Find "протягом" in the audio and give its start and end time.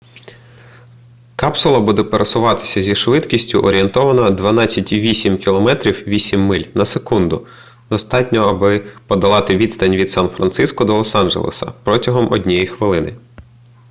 11.83-12.31